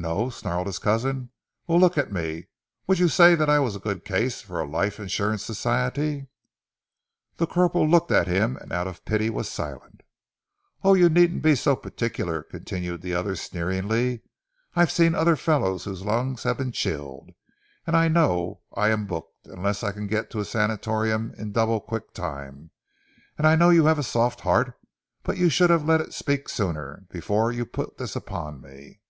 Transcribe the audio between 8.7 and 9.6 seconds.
out of pity was